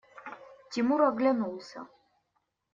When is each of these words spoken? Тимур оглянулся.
Тимур 0.71 1.03
оглянулся. 1.09 1.79